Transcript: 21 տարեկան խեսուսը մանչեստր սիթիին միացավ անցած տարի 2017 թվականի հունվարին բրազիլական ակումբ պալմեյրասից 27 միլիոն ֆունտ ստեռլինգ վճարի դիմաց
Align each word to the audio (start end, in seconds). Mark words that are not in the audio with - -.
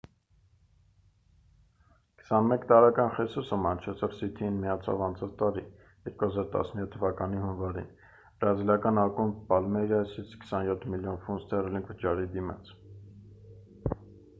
21 2.29 2.63
տարեկան 2.71 3.11
խեսուսը 3.17 3.59
մանչեստր 3.65 4.15
սիթիին 4.21 4.57
միացավ 4.63 5.03
անցած 5.09 5.35
տարի 5.43 5.63
2017 6.09 6.89
թվականի 6.97 7.43
հունվարին 7.43 7.93
բրազիլական 8.45 9.03
ակումբ 9.05 9.39
պալմեյրասից 9.55 10.35
27 10.39 10.91
միլիոն 10.97 11.23
ֆունտ 11.29 11.45
ստեռլինգ 11.47 11.93
վճարի 11.95 12.29
դիմաց 12.37 12.77